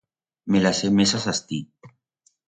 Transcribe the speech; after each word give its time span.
Me 0.49 0.59
las 0.63 0.79
he 0.85 0.89
mesas 0.97 1.25
astí. 1.33 1.59